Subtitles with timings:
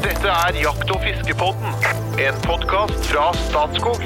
[0.00, 1.74] Dette er Jakt- og fiskepodden,
[2.24, 4.00] en podkast fra Statskog.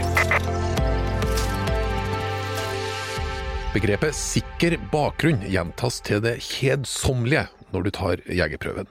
[3.76, 8.90] Begrepet sikker bakgrunn gjentas til det kjedsommelige når du tar jegerprøven.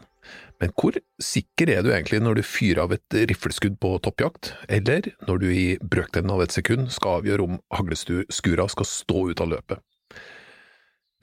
[0.63, 5.11] Men hvor sikker er du egentlig når du fyrer av et rifleskudd på toppjakt, eller
[5.27, 9.51] når du i brøkdelen av et sekund skal avgjøre om hagleskura skal stå ut av
[9.57, 9.83] løpet?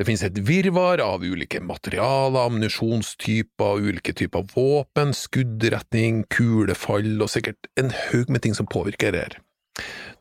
[0.01, 7.69] Det finnes et virvar av ulike materialer, ammunisjonstyper, ulike typer våpen, skuddretning, kulefall og sikkert
[7.77, 9.35] en haug med ting som påvirker her.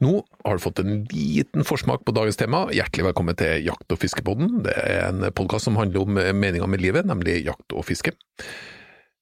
[0.03, 2.65] Nå har du fått en liten forsmak på dagens tema.
[2.75, 4.65] Hjertelig velkommen til Jakt- og fiskepodden.
[4.65, 8.11] Det er en podkast som handler om meninga med livet, nemlig jakt og fiske.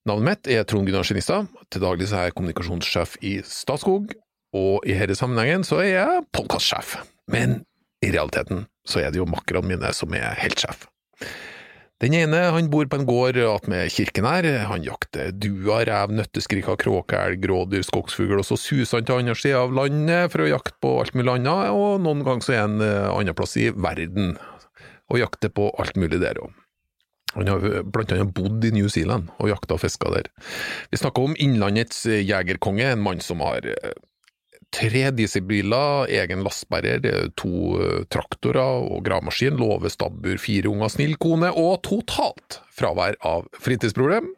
[0.09, 1.51] Navnet mitt er Trond Gunnar Skinistad.
[1.69, 4.09] Til daglig er jeg kommunikasjonssjef i Statskog,
[4.57, 6.97] og i denne sammenhengen så er jeg podkastsjef.
[7.29, 7.59] Men
[8.01, 10.87] i realiteten så er det jo makkerne mine som er helt sjef.
[11.97, 16.77] Den ene han bor på en gård attmed kirken her, han jakter dua, rev, nøtteskriker,
[16.77, 20.77] kråkeelg, grådyr, skogsfugl, og så suser han til andre sida av landet for å jakte
[20.83, 24.35] på alt mulig annet, og noen ganger så er han eh, annen plass i verden
[25.09, 26.53] og jakter på alt mulig der òg.
[27.33, 30.29] Han har blant annet bodd i New Zealand og jakta og fiska der.
[30.93, 33.97] Vi snakker om innlandets jegerkonge, en mann som har eh,
[34.75, 37.05] tre dieselbiler, egen lastebærer,
[37.39, 43.47] to eh, traktorer og gravemaskin, låve, stabbur, fire unger, snill kone og totalt fravær av
[43.63, 44.33] fritidsproblem.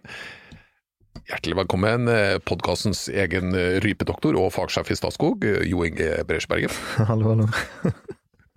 [1.30, 2.10] Hjertelig velkommen,
[2.48, 6.74] podkastens egen rypedoktor og fagsjef i Statskog, Jo Inge Bresjbergen.
[7.10, 7.50] Hallo, hallo.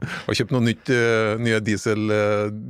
[0.03, 0.91] Har kjøpt noen nytt,
[1.43, 2.11] nye diesel,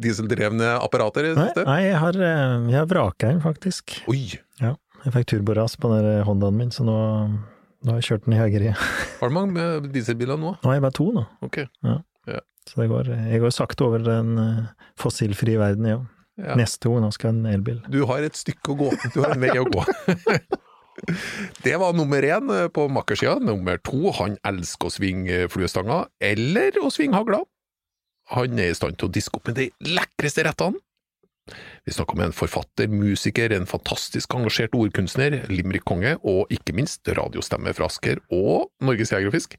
[0.02, 3.94] dieseldrevne apparater Nei, nei jeg har, eh, jeg har vraka en, faktisk.
[4.12, 4.36] Oi!
[4.60, 4.74] Ja,
[5.06, 6.98] jeg fikk turboras på den Hondaen min, så nå,
[7.82, 8.88] nå har jeg kjørt den i høyeriet.
[9.20, 10.56] Har du mange eh, dieselbiler nå?
[10.62, 11.26] Nå har jeg bare to, nå.
[11.46, 11.62] Ok.
[12.70, 16.02] Så det går, jeg går sakte over den eh, fossilfrie verden, ja.
[16.40, 16.54] Ja.
[16.56, 17.80] Neste gang, nå skal jeg ha en elbil.
[17.92, 18.90] Du har et stykke å gå.
[19.12, 19.82] Du har en vei å gå.
[21.64, 23.38] Det var nummer én eh, på makkersida.
[23.42, 27.42] Nummer to, han elsker å svinge fluestanga, eller å svinge hagla.
[28.36, 30.78] Han er i stand til å diske opp med de lekreste rettene.
[31.86, 37.74] Vi snakker om en forfatter, musiker, en fantastisk engasjert ordkunstner, limerick-konge og ikke minst radiostemme
[37.76, 39.58] fra Asker og Norges Jeger og Fisk.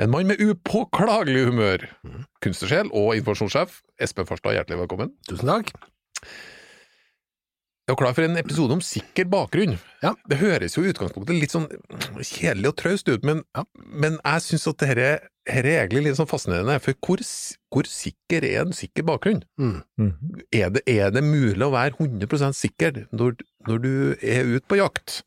[0.00, 1.86] En mann med upåklagelig humør.
[2.44, 5.14] Kunstnersjel og informasjonssjef Espen Farstad, hjertelig velkommen.
[5.30, 5.72] Tusen takk.
[7.86, 9.76] Jeg er klar for en episode om sikker bakgrunn.
[10.02, 10.10] Ja.
[10.26, 11.68] Det høres jo i utgangspunktet litt sånn
[12.18, 13.44] kjedelig og traust ut, men,
[13.78, 15.10] men jeg syns at dette,
[15.46, 16.80] dette er egentlig litt sånn fascinerende.
[16.82, 17.22] For hvor,
[17.70, 19.44] hvor sikker er en sikker bakgrunn?
[19.62, 19.76] Mm.
[20.02, 20.10] Mm.
[20.50, 23.38] Er det, er det mulig å være 100% sikker når,
[23.70, 25.20] når du er ute på jakt?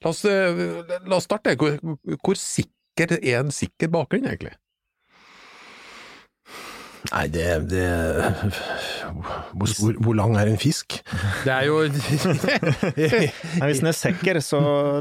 [0.00, 1.58] La oss, eh, la oss starte.
[1.60, 1.76] Hvor,
[2.24, 4.56] hvor sikker er en sikker bakgrunn, egentlig?
[7.08, 7.84] Nei, det, det
[9.56, 10.98] hvor, hvor, hvor lang er en fisk?
[11.46, 14.60] Det er jo Nei, hvis den er sikker, så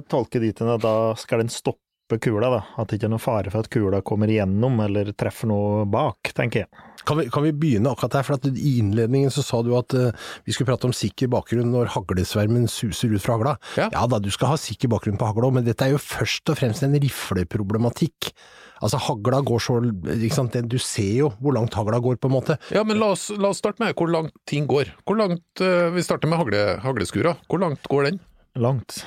[0.10, 2.62] tolker de til at da skal den stoppe kula, da.
[2.80, 6.32] At det ikke er noen fare for at kula kommer igjennom eller treffer noe bak,
[6.38, 6.89] tenker jeg.
[7.06, 8.24] Kan, vi, kan vi begynne akkurat der?
[8.28, 10.10] For at I innledningen så sa du at uh,
[10.46, 13.56] vi skulle prate om sikker bakgrunn når haglesvermen suser ut fra hagla.
[13.80, 13.90] Ja.
[13.92, 16.84] da, du skal ha sikker bakgrunn på hagla, men dette er jo først og fremst
[16.84, 18.32] en rifleproblematikk.
[18.82, 19.78] Altså, hagla går så
[20.16, 20.56] ikke sant?
[20.72, 22.56] Du ser jo hvor langt hagla går, på en måte.
[22.72, 24.94] Ja, men la oss, la oss starte med hvor langt ting går.
[25.08, 27.36] Hvor langt, uh, Vi starter med hagle, hagleskura.
[27.50, 28.20] Hvor langt går den?
[28.60, 29.04] Langt.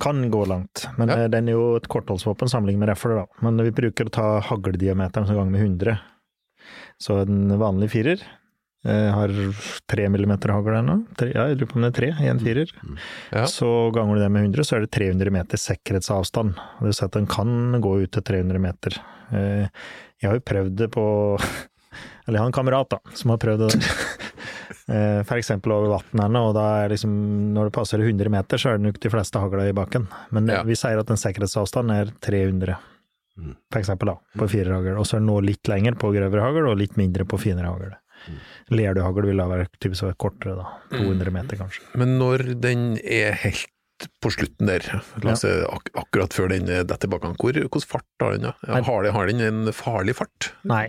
[0.00, 1.16] Kan gå langt, men Ja.
[1.24, 3.26] eh, den er jo et kortholdsvåpen sammenlignet med refler, da.
[3.44, 5.98] Men vi bruker å ta hagldiameteren som gang med 100.
[7.02, 8.22] Så en vanlig firer
[8.86, 9.32] eh, har
[9.90, 10.96] tre millimeter hagl her nå.
[11.20, 12.72] Ja, jeg lurer på om det er tre i en firer.
[13.32, 13.44] Ja.
[13.50, 16.54] Så ganger du det med 100, så er det 300 meter sikkerhetsavstand.
[16.80, 18.98] Det vil si at den kan gå ut til 300 meter.
[19.32, 19.68] Eh,
[20.22, 21.04] Jeg har jo prøvd det på
[22.26, 23.92] Eller jeg har en kamerat da, som har prøvd det der.
[24.92, 27.12] Eh, eksempel over vannet og da er liksom,
[27.54, 30.08] når det passer 100 meter, så er det nok de fleste hagla i bakken.
[30.34, 30.62] Men Ja.
[30.66, 32.74] vi sier at en sikkerhetsavstand er 300,
[33.38, 33.54] Mm.
[33.72, 34.98] for eksempel da, på firerhagl.
[35.00, 37.70] Og så er det nå litt lenger på grøvere hagl, og litt mindre på finere
[37.72, 37.94] hagl.
[38.22, 38.40] Mm.
[38.76, 40.66] Lerduhagl vil da være typisk være kortere, da.
[40.94, 41.86] 200 meter kanskje.
[41.98, 43.70] Men når den er helt
[44.22, 44.84] på slutten der,
[45.22, 48.48] la oss si ak akkurat før den detter bakan, hvor, hvordan fart har den?
[48.50, 50.52] Ja, har, den, har den en farlig fart?
[50.66, 50.88] Nei.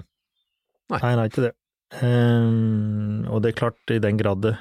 [0.91, 0.99] Nei.
[0.99, 1.53] den det er ikke det.
[2.01, 4.55] Um, og det er klart, i den grad det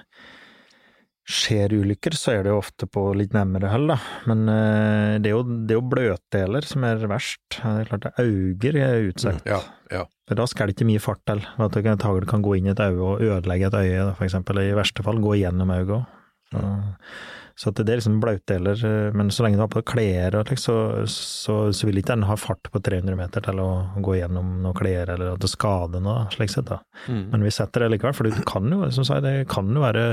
[1.29, 3.99] skjer ulykker, så er det jo ofte på litt nærmere hold, da.
[4.31, 7.43] Men uh, det er jo, det er jo bløtdeler som er verst.
[7.59, 9.47] Det er klart det auger er utsatt.
[9.49, 9.61] Ja,
[9.93, 10.07] ja.
[10.29, 11.45] For da skal det ikke mye fart til.
[11.63, 14.63] At en hagl kan gå inn i et øye og ødelegge et øye, for eksempel.
[14.63, 16.19] I verste fall gå gjennom øyet òg.
[17.63, 20.77] Så, det er liksom blautdeler, eh, men så lenge du har på deg klær, så,
[21.11, 23.69] så, så vil ikke den ha fart på 300 meter til å
[24.03, 26.71] gå gjennom noen klær, eller at det skader noe, slik sett.
[26.71, 26.81] da.
[27.07, 27.27] Mm.
[27.35, 30.07] Men vi setter det likevel, for det kan jo, som sagt, det kan jo være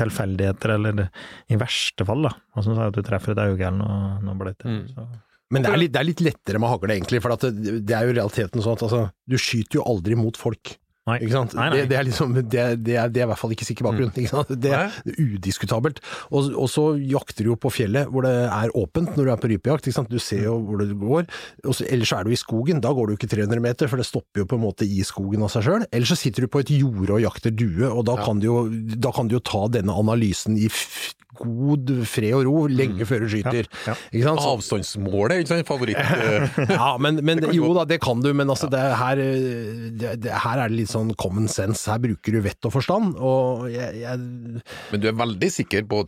[0.00, 1.04] tilfeldigheter, eller
[1.52, 2.32] i verste fall, da.
[2.56, 4.66] Og som sagt, at du treffer et øye eller noe, noe bløyte.
[4.66, 5.14] Mm.
[5.54, 7.94] Men det er, litt, det er litt lettere med hagle, egentlig, for at det, det
[7.94, 10.74] er jo realiteten sånn at altså, du skyter jo aldri mot folk.
[11.06, 11.20] Nei.
[11.22, 11.52] Ikke sant?
[11.54, 11.76] Nei, nei.
[11.78, 14.10] Det, det, er liksom, det, det, er, det er i hvert fall ikke sikker bakgrunn.
[14.10, 14.50] Ikke sant?
[14.58, 16.00] Det er udiskutabelt.
[16.32, 19.42] Og, og så jakter du jo på fjellet hvor det er åpent når du er
[19.42, 19.86] på rypejakt.
[19.86, 20.10] Ikke sant?
[20.10, 21.28] Du ser jo hvor det går.
[21.62, 22.82] Og så, ellers er du i skogen.
[22.82, 25.46] Da går du ikke 300 meter, for det stopper jo på en måte i skogen
[25.46, 25.86] av seg sjøl.
[25.92, 28.58] Eller så sitter du på et jorde og jakter due, og da, kan, du jo,
[28.98, 30.66] da kan du jo ta denne analysen i
[31.36, 33.68] god fred og ro lenge før du skyter.
[33.86, 34.32] Ja, ja.
[34.32, 35.68] Avstandsmålet, ikke sant?
[35.68, 35.98] Favoritt.
[36.00, 40.30] eh, ja, men, men jo da, det kan du, men altså, det er her, eh,
[40.46, 41.86] her er det litt sånn common sense.
[41.90, 44.18] Her bruker du vett og forstand, og jeg, jeg
[44.92, 46.04] Men du er veldig sikker på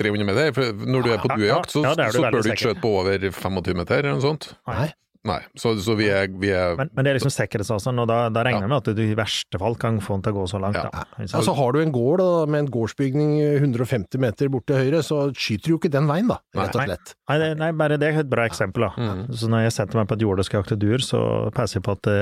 [0.00, 0.52] 300 meter?
[0.56, 2.92] For når du er på Ja, duejakt, så, ja, så bør du ikke skjøte på
[3.02, 4.52] over 25 meter, eller noe sånt?
[4.70, 4.88] Nei.
[5.28, 5.38] Nei.
[5.54, 8.42] Så, så vi er, vi er Men, men det er liksom sikkerhetsavstand, og da, da
[8.42, 10.58] regner jeg med at du i verste fall kan få den til å gå så
[10.62, 10.80] langt.
[10.80, 10.88] Ja.
[10.90, 11.04] Da.
[11.20, 11.36] Så?
[11.38, 15.20] Altså Har du en gård da, med en gårdsbygning 150 meter bort til høyre, så
[15.30, 17.14] skyter du jo ikke den veien, da, rett og slett.
[17.30, 18.88] Nei, nei, nei, bare det er et bra eksempel.
[18.88, 18.92] da.
[18.98, 19.22] Mm.
[19.38, 21.22] Så når jeg setter meg på et jorde og skal jakte duer, så
[21.54, 22.18] passer jeg på at det,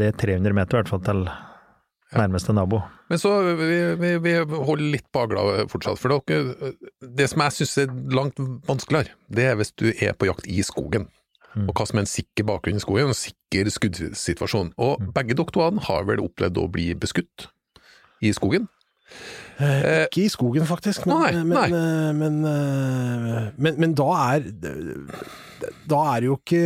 [0.00, 1.24] det er 300 meter i hvert fall til
[2.16, 2.80] nærmeste nabo.
[3.10, 6.00] Men så vi, vi, vi holder litt på agla fortsatt.
[6.00, 6.72] For dere,
[7.04, 10.62] det som jeg syns er langt vanskeligere, det er hvis du er på jakt i
[10.66, 11.08] skogen.
[11.56, 11.68] Mm.
[11.68, 14.72] Og hva som er en sikker bakgrunn i skogen, en sikker skuddsituasjon.
[14.78, 15.12] Og Mm.
[15.16, 17.48] begge doktorene har vel opplevd å bli beskutt
[18.22, 18.68] i skogen?
[19.58, 21.64] Eh, ikke i skogen, faktisk, men, Nei, men, nei.
[21.66, 24.06] eh, men, eh, men, da
[24.36, 24.44] er
[25.90, 26.60] Da er det jo ikke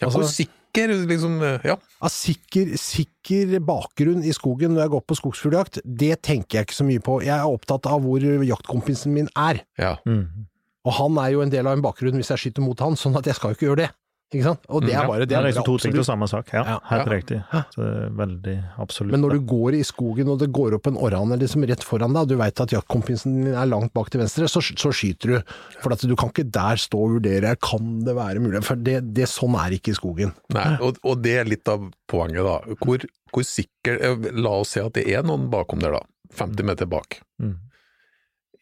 [0.00, 1.76] Ja, altså, hvor sikker, liksom Ja.
[1.76, 6.78] ja, sikker, sikker bakgrunn i skogen når jeg går på skogsfugljakt, det tenker jeg ikke
[6.80, 7.20] så mye på.
[7.22, 9.60] Jeg er opptatt av hvor jaktkompisen min er.
[9.78, 9.96] ja.
[10.06, 10.46] Mm.
[10.84, 13.14] Og han er jo en del av en bakgrunn hvis jeg skyter mot han, sånn
[13.16, 13.90] at jeg skal jo ikke gjøre det.
[14.32, 14.62] Ikke sant?
[14.72, 15.28] Og det Mm, er bare det.
[15.28, 16.48] Det er liksom to ting til samme sak.
[16.54, 17.12] Ja, Ja, helt ja.
[17.12, 17.38] riktig.
[17.74, 19.12] Så det er veldig absolutt.
[19.12, 22.14] Men når du går i skogen og det går opp en orrhane liksom rett foran
[22.16, 25.34] deg, og du veit at jaktkompisen din er langt bak til venstre, så, så skyter
[25.34, 25.52] du.
[25.84, 29.02] For at du kan ikke der stå og vurdere kan det være mulig, for det,
[29.12, 30.32] det sånn er ikke i skogen.
[30.56, 32.56] Nei, og, og det er litt av poenget, da.
[32.80, 36.02] Hvor, hvor sikker eh, La oss si at det er noen bakom der, da.
[36.40, 37.20] 50 meter bak.
[37.38, 37.58] Mm.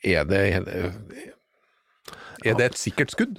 [0.02, 0.42] Er det
[2.44, 3.38] Er det et sikkert skudd?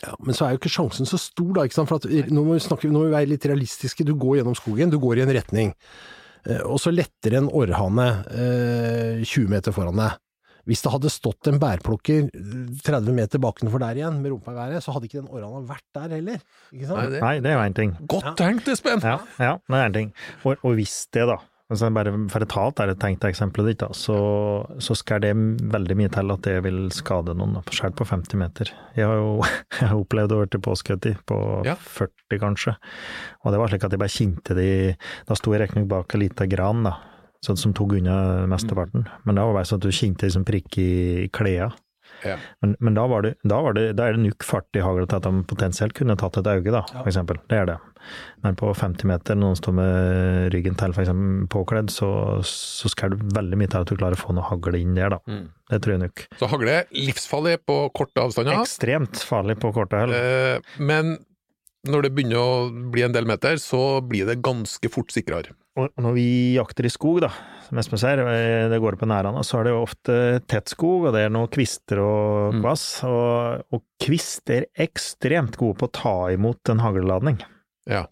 [0.00, 1.66] Ja, men så er jo ikke sjansen så stor, da.
[1.68, 1.90] ikke sant?
[1.90, 4.06] For at, nå, må vi snakke, nå må vi være litt realistiske.
[4.08, 5.74] Du går gjennom skogen, du går i en retning.
[6.48, 10.16] Eh, Og så letter en orrhane eh, 20 meter foran deg.
[10.70, 12.56] Hvis det hadde stått en bærplukker eh,
[12.86, 15.86] 30 meter bakenfor der igjen, med rumpa i været, så hadde ikke den orrhana vært
[15.98, 16.42] der heller.
[16.72, 16.98] Ikke sant?
[17.02, 17.94] Nei, det, Nei, det er jo én ting.
[18.16, 19.02] godt tenkt, Espen!
[19.04, 20.12] Ja, ja, det er en ting.
[20.46, 21.36] Og, og hvis det, da,
[21.72, 24.16] altså bare for å ta alt det tenkt eksempelet ditt, da, så,
[24.82, 25.32] så skal det
[25.72, 28.72] veldig mye til at det vil skade noen, selv på 50 meter.
[28.98, 29.38] Jeg har jo
[29.80, 31.38] jeg har opplevd å til påskutt i, på
[31.68, 31.76] Ja.
[31.76, 32.76] 40 kanskje,
[33.42, 34.68] og det var slik at jeg bare kjente de
[35.28, 36.96] Da sto jeg riktignok bak en liten gran, da,
[37.44, 40.78] sånn som tok unna mesteparten, men det var bare sånn at du kjente liksom prikk
[40.82, 40.92] i
[41.34, 41.72] klærne.
[42.26, 42.36] Ja.
[42.64, 45.06] Men, men da, var det, da, var det, da er det nok fart i hagla
[45.10, 47.40] til at de potensielt kunne tatt et øye, da, for eksempel.
[47.50, 47.78] Det er det.
[48.42, 51.12] Men på 50 meter, når noen står med ryggen til, f.eks.
[51.52, 52.08] påkledd, så,
[52.46, 55.14] så skal du veldig mye til at du klarer å få noe hagl inn der,
[55.14, 55.20] da.
[55.30, 55.44] Mm.
[55.72, 56.24] Det tror jeg nok.
[56.40, 60.16] Så hagle er livsfarlig på korte avstander, Ekstremt farlig på korte hull.
[60.16, 61.14] eh, men
[61.88, 65.56] når det begynner å bli en del meter, så blir det ganske fort sikrere.
[65.80, 66.26] Og når vi
[66.58, 67.30] jakter i skog, da,
[67.64, 70.16] som Espen sier, eh, det går på nærene, så er det jo ofte
[70.50, 72.64] tett skog, og det er noen kvister og Mm.
[73.08, 77.40] Og, og kvist er ekstremt gode på å ta imot en haglladning.
[77.88, 78.04] Ja.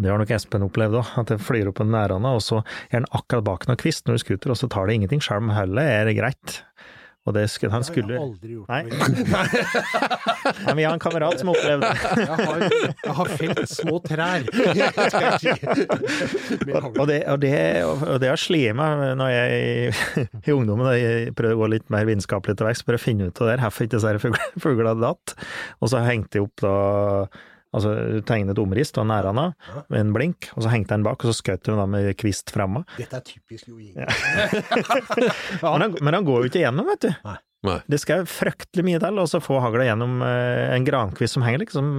[0.00, 3.00] Det har nok Espen opplevd òg, at det flyr opp en nærhånda, og så er
[3.00, 5.52] den akkurat bak noen kvist når du skuter, og så tar det ingenting, selv om
[5.54, 6.60] hullet er greit.
[7.28, 8.68] Og det skulle, han skulle Det har jeg aldri gjort.
[8.70, 8.80] Nei.
[9.28, 9.48] Nei.
[10.70, 12.00] Men jeg har en kamerat som opplevde det.
[12.16, 12.64] Jeg har,
[13.04, 14.40] jeg har felt små trær.
[17.00, 19.50] Og det, og det, og det har slitt meg når jeg
[20.46, 23.28] i, ungdommen da jeg prøvde å gå litt mer vitenskapelig til verks, for å finne
[23.30, 25.26] ut av det her, hvorfor ikke disse fugl- fuglene datt.
[25.80, 26.74] Og så hengte jeg opp da
[27.70, 29.44] Altså, du tegnet omriss av nærhånda
[29.92, 32.50] med en blink, og så hengte han bak, og så skjøt hun da med kvist
[32.50, 32.82] framme.
[32.96, 34.06] Dette er typisk Jo Inge.
[35.62, 37.12] Men, han- men han går jo ikke gjennom, vet du.
[37.28, 37.36] Nei.
[37.92, 41.60] Det skal fryktelig mye til, og så få hagla gjennom eh, en grankvist som henger,
[41.66, 41.90] liksom.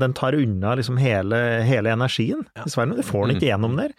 [0.00, 2.46] Den tar unna liksom hele, hele energien.
[2.56, 3.92] Dessverre, du får den ikke gjennom der.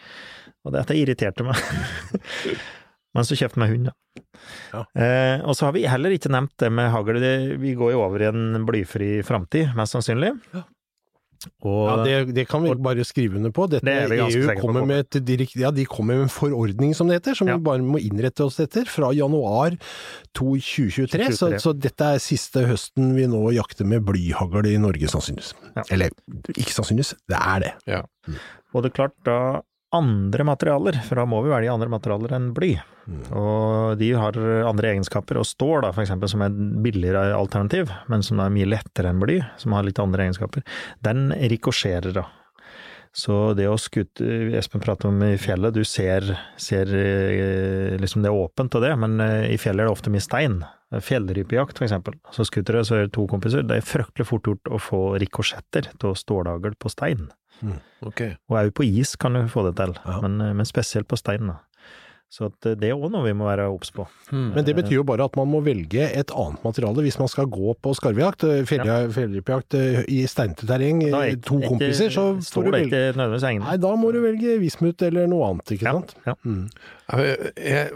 [0.65, 1.61] Og dette irriterte meg.
[3.15, 4.25] Men så kjøpte jeg hund, da.
[4.73, 4.81] Ja.
[4.97, 7.19] Eh, og så har vi heller ikke nevnt det med hagl.
[7.61, 10.33] Vi går jo over i en blyfri framtid, mest sannsynlig.
[10.55, 10.63] Ja.
[11.65, 13.67] Og Ja, det, det kan vi bare skrive under på.
[13.71, 17.21] Dette Det EU kommer med et direkt, ja, de kommer med en forordning, som det
[17.21, 17.57] heter, som Ja.
[17.57, 19.77] vi bare må innrette oss etter, fra januar
[20.37, 21.07] 2023.
[21.07, 21.31] 2023.
[21.37, 25.53] Så, så dette er siste høsten vi nå jakter med blyhagl i Norge, sannsynligvis.
[25.75, 25.83] Ja.
[25.91, 26.13] Eller
[26.55, 27.73] ikke sannsynligvis, det er det.
[27.89, 28.01] Ja.
[28.73, 29.37] Og det er klart, da
[29.95, 32.71] andre materialer, for da må vi velge andre materialer enn bly.
[33.35, 34.37] Og de har
[34.69, 38.53] andre egenskaper, og stål da, for eksempel, som er et billigere alternativ, men som er
[38.53, 40.63] mye lettere enn bly, som har litt andre egenskaper,
[41.03, 42.27] den rikosjerer da.
[43.11, 44.23] Så det å skutte,
[44.55, 48.93] Espen prater om i fjellet, du ser, ser eh, liksom det er åpent og det,
[49.03, 50.61] men eh, i fjellet er det ofte mye stein.
[50.91, 52.15] Fjellrypejakt for eksempel.
[52.35, 53.67] Så skuter det, så er det to kompiser.
[53.67, 57.29] Det er fryktelig fort gjort å få rikosjetter til stålhagl på stein.
[58.05, 58.21] Ok.
[58.49, 61.47] Og òg på is kan du få det til, men, eh, men spesielt på stein.
[61.47, 61.59] Da.
[62.31, 64.05] Så at eh, det er òg noe vi må være obs på.
[64.31, 67.45] Men det betyr jo bare at man må velge et annet materiale hvis man skal
[67.51, 69.75] gå på skarvejakt, eh, fjellrypejakt
[70.07, 71.01] i steinete terreng,
[71.43, 73.67] to ikke- kompiser, så får du velge ikke nødvendigvis egnet.
[73.67, 76.15] Nei, da må du velge vismut eller noe annet, ikke Ja, sant?
[76.25, 76.33] ja.
[76.45, 76.69] Mm.
[77.11, 77.91] Jeg- jeg-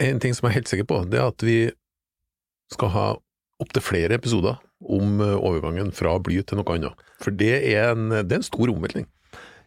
[0.00, 1.70] En ting som jeg er helt sikker på, det er at vi
[2.72, 3.14] skal ha
[3.62, 7.04] opptil flere episoder om eh, overgangen fra bly til noe annet.
[7.22, 9.08] For det er en, det er en stor omveltning.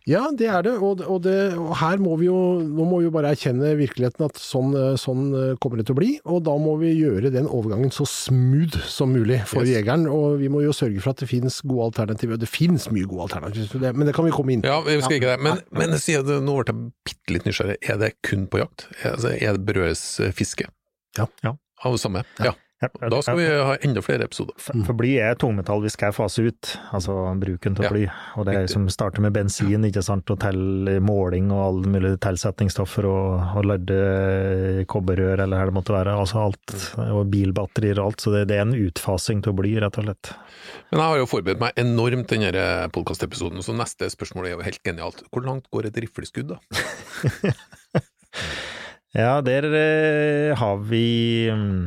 [0.07, 3.09] Ja, det er det, og, og, det, og her må vi jo, nå må vi
[3.09, 6.45] jo bare erkjenne virkeligheten at sånn, eh, sånn eh, kommer det til å bli, og
[6.47, 9.73] da må vi gjøre den overgangen så smooth som mulig for Yes.
[9.81, 12.39] jegeren, og vi må jo sørge for at det finnes gode alternativer.
[12.39, 14.71] Det finnes mye gode alternativer, så det, men det kan vi komme inn på.
[14.71, 15.43] Ja, vi skal ikke det.
[15.43, 17.77] Men, men jeg det, nå ble jeg bitte litt nysgjerrig.
[17.91, 18.87] Er det kun på jakt?
[19.03, 20.69] Er, det, er det berøres eh, fiske?
[21.19, 21.27] Ja.
[21.43, 21.57] Ja.
[21.83, 22.23] Av det samme?
[22.39, 22.53] Ja.
[22.53, 24.53] Ja, Da skal vi ha enda flere episoder.
[24.61, 28.03] For for bly er tungmetall vi skal fase ut, altså bruken av Ja, bly.
[28.37, 32.19] Og det er som starter med bensin, ikke sant, og til måling og alle mulige
[32.21, 36.13] tilsetningsstoffer og, og ladde kobberrør eller hva det måtte være.
[36.21, 38.21] Altså alt, og bilbatterier og alt.
[38.21, 40.33] Så det, det er en utfasing av bly, rett og slett.
[40.91, 44.65] Men jeg har jo forberedt meg enormt til denne podkastepisoden, så neste spørsmål er jo
[44.69, 45.25] helt genialt.
[45.33, 46.61] Hvor langt går et rifleskudd, da?
[49.17, 51.85] Ja, der eh, har vi mm,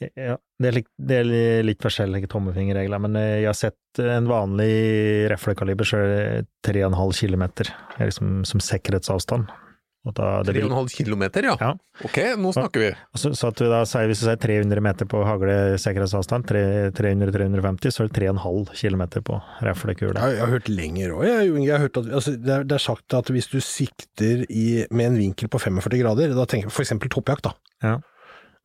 [0.00, 1.28] ja, det, er litt, det er
[1.64, 7.46] litt forskjellige tommefingerregler, men eh, jeg har sett en vanlig reflekaliber er det 3,5 km
[8.02, 9.48] liksom, som sikkerhetsavstand.
[10.06, 11.54] Og da, det vil, 3,5 kilometer, ja.
[11.58, 11.72] Ja.
[12.06, 12.90] Ok, nå snakker vi.
[12.94, 16.46] og så, så at vi da sier, hvis du sier 300 meter på hagle sikkerhetsavstand,
[16.94, 20.14] 300-350, så er det 3,5 km på reflekule.
[20.14, 22.78] Jeg, jeg har hørt lenger òg, jeg, jeg har hørt at, altså, det, er, det
[22.78, 26.70] er sagt at hvis du sikter i, med en vinkel på 45 grader, da tenker
[26.70, 26.94] f.eks.
[27.10, 27.56] toppjakt, da.
[27.82, 27.96] Ja.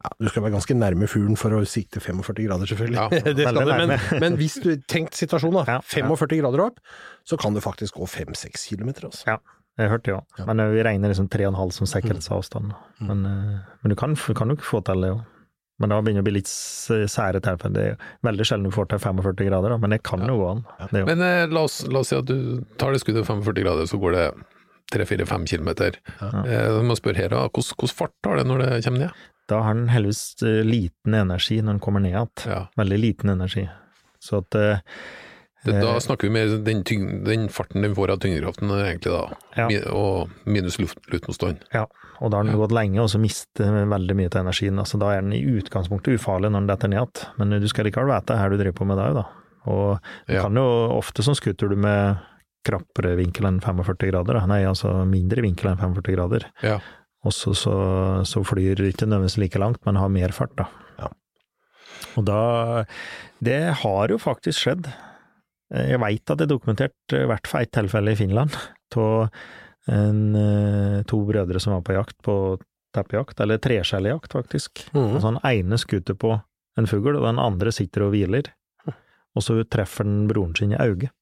[0.02, 2.98] Ja, du skal være ganske nærme fuglen for å sikte 45 grader, selvfølgelig.
[2.98, 6.06] Ja, det skal du, men, men hvis du tenkt situasjonen, da, Ja, ja.
[6.10, 6.80] 45 grader opp,
[7.28, 9.06] så kan du faktisk gå 5-6 kilometer.
[9.12, 9.28] Altså.
[9.30, 9.38] Ja,
[9.80, 10.40] jeg hørte det òg.
[10.42, 10.48] Ja.
[10.50, 12.74] Men eh, vi regner liksom 3,5 som sikkerhetsavstand.
[13.00, 13.12] Mm.
[13.12, 15.22] Men, eh, men du kan, kan jo ikke få til det òg.
[15.82, 17.74] Men da begynner det å bli litt særet sære tilfeller.
[17.74, 20.50] Det er veldig sjelden du får til 45 grader, da, men det kan jo gå
[20.52, 20.60] an.
[20.92, 23.64] Det jo- Men eh, la, oss, la oss si at du tar det skuddet 45
[23.66, 24.26] grader, så går det
[24.94, 25.98] 3-4-5 kilometer.
[26.20, 26.30] Ja.
[26.46, 29.28] Eh, må spørre her, hvordan, hvordan fart har det når det kommer ned?
[29.52, 32.32] Da har den heldigvis eh, liten energi når den kommer ned igjen.
[32.48, 32.62] Ja.
[32.80, 33.68] Veldig liten energi.
[34.22, 34.80] Så at eh,
[35.66, 39.26] da eh, snakker vi mer den, tyng, den farten den får av tyngdekraften, egentlig da,
[39.60, 39.68] Ja.
[39.94, 41.62] Og minus luft, luftmotstand.
[41.76, 41.84] Ja,
[42.22, 44.80] og da har den gått lenge, og så mister den veldig mye av energien.
[44.82, 47.86] Altså, da er den i utgangspunktet ufarlig når den detter ned igjen, men du skal
[47.86, 49.28] likevel vite hva du driver på med da, da.
[49.70, 50.48] Og du Ja.
[50.48, 50.66] kan jo
[50.98, 52.18] ofte som skutter du med
[52.66, 54.46] krappere vinkel enn 45 grader, da.
[54.50, 56.46] nei, altså mindre vinkel enn 45 grader.
[56.66, 56.80] Ja.
[57.28, 57.76] Og så, så,
[58.26, 60.68] så flyr ikke nødvendigvis like langt, men har mer fart, da.
[60.98, 61.10] Ja.
[62.18, 62.42] Og da
[63.44, 64.90] Det har jo faktisk skjedd.
[65.72, 68.58] Jeg veit at det er dokumentert, i hvert fall ett tilfelle i Finland,
[68.98, 69.30] av
[71.10, 72.36] to brødre som var på jakt på
[72.96, 74.84] teppejakt, eller treskjellejakt, faktisk.
[74.92, 75.16] Mm.
[75.16, 76.36] Altså, ene skuter på
[76.78, 78.52] en fugl, og den andre sitter og hviler.
[79.32, 81.14] Og så treffer den broren sin i øyet.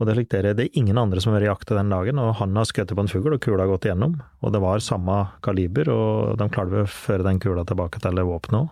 [0.00, 2.18] Og det, er dere, det er ingen andre som har vært i jakta den dagen,
[2.22, 4.14] og han har skutt på en fugl, og kula har gått igjennom.
[4.40, 8.62] Og det var samme kaliber, og de klarte å føre den kula tilbake til våpenet
[8.62, 8.70] òg.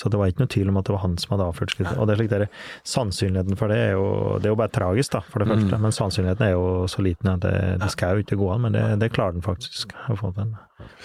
[0.00, 1.98] Så det var ikke noe tvil om at det var han som hadde avført skuddet.
[2.00, 2.48] Og det er dere,
[2.88, 4.06] sannsynligheten for det er jo
[4.40, 7.30] Det er jo bare tragisk, da, for det første, men sannsynligheten er jo så liten
[7.30, 7.54] at det,
[7.84, 10.56] det skal jo ikke gå an, men det, det klarer den faktisk å få til.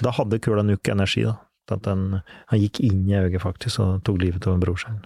[0.03, 1.35] Da hadde kula nok energi, da.
[1.71, 2.21] At den,
[2.51, 5.01] han gikk inn i øyet faktisk og tok livet av brorsen.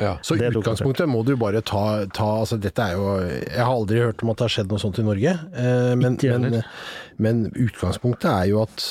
[0.00, 0.16] Ja.
[0.26, 4.00] Så i utgangspunktet må du bare ta, ta altså dette er jo Jeg har aldri
[4.02, 6.58] hørt om at det har skjedd noe sånt i Norge, eh, men, men,
[7.22, 8.88] men utgangspunktet er jo at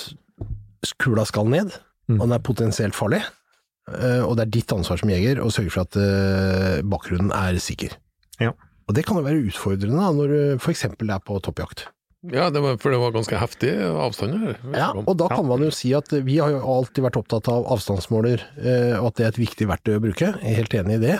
[1.01, 1.75] kula skal ned,
[2.07, 2.21] Mm.
[2.21, 3.17] og den er potensielt farlig.
[3.91, 7.57] Eh, og det er ditt ansvar som jeger å sørge for at eh, bakgrunnen er
[7.59, 7.97] sikker.
[8.39, 8.53] Ja.
[8.87, 10.85] Og det kan jo være utfordrende da, når du f.eks.
[10.87, 11.89] er på toppjakt.
[12.25, 14.55] Ja, det var, for det var ganske heftig avstand her.
[14.73, 17.67] Ja, og da kan man jo si at vi har jo alltid vært opptatt av
[17.75, 20.31] avstandsmåler, eh, og at det er et viktig verktøy å bruke.
[20.41, 21.19] Jeg er helt enig i det.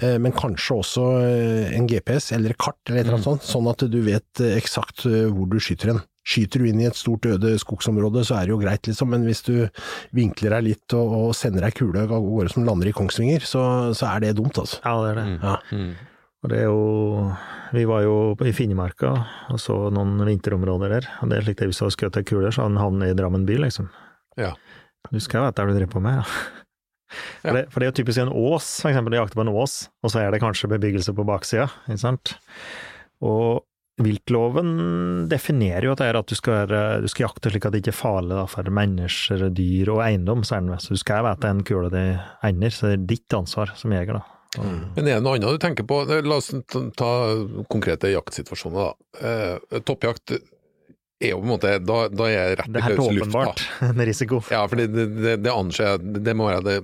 [0.00, 3.68] Eh, Men kanskje også eh, en GPS eller kart eller et eller annet sånt, sånn
[3.70, 6.00] at du vet eksakt hvor du skyter hen.
[6.30, 9.22] Skyter du inn i et stort øde skogsområde, så er det jo greit, liksom, men
[9.28, 9.54] hvis du
[10.16, 13.62] vinkler deg litt og, og sender ei kule av gårde som lander i Kongsvinger, så,
[13.96, 14.80] så er det dumt, altså.
[14.84, 15.26] Ja, det er det.
[15.40, 15.56] Ja.
[15.72, 15.90] Mm.
[16.42, 17.32] Og det er jo
[17.74, 18.14] Vi var jo
[18.48, 19.10] i Finnmarka
[19.52, 21.08] og så noen vinterområder der.
[21.22, 23.12] Og det er slik at hvis du har skutt ei kule, så har den havnet
[23.12, 23.90] i Drammen by, liksom.
[24.40, 24.54] Ja.
[25.12, 26.20] Du skal jo vite hva du driver på med.
[26.22, 26.24] Ja.
[27.42, 29.10] For, det, for det er jo typisk en ås, for eksempel.
[29.10, 29.72] Du jakter på en ås,
[30.06, 32.36] og så er det kanskje bebyggelse på baksida, ikke sant.
[33.26, 33.64] Og
[33.98, 37.74] viltloven definerer jo at det er at du skal, være- du skal jakte slik at
[37.74, 40.70] det ikke er farlig for mennesker, dyr og eiendom, sier.
[40.78, 42.04] Så du skal vite en kule di
[42.46, 44.22] ender, så det er ditt ansvar som jeger, da.
[44.58, 46.00] Men er det noe annet du tenker på?
[46.26, 46.50] La oss
[46.98, 47.10] ta,
[47.70, 49.28] konkrete jaktsituasjoner, da.
[49.30, 50.34] Eh, toppjakt
[51.20, 53.12] er jo på en måte Da, da er jeg rett Det i er helt løse
[53.18, 53.26] lufta.
[53.28, 54.40] åpenbart en risiko.
[54.50, 54.86] Ja, for det,
[55.20, 56.76] det, det anser jeg Det må være det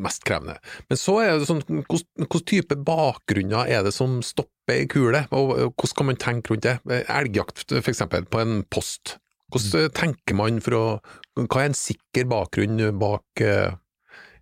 [0.00, 0.56] mest krevende.
[0.90, 5.52] Men så er det sånn Hvilken type bakgrunner er det som stopper ei kule, og
[5.78, 6.74] hvordan kan man tenke rundt det?
[7.06, 9.14] Elgjakt for eksempel, på en post.
[9.54, 10.82] Hvordan tenker man for å
[11.46, 13.76] Hva er en sikker bakgrunn bak eh,